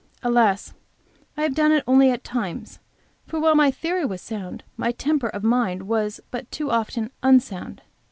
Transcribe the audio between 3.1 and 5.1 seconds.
for while my theory was sound, my